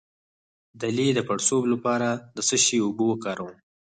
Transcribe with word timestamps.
د 0.79 0.81
لۍ 0.97 1.09
د 1.15 1.19
پړسوب 1.27 1.63
لپاره 1.73 2.09
د 2.35 2.37
څه 2.47 2.55
شي 2.65 2.77
اوبه 2.85 3.03
وکاروم؟ 3.07 3.55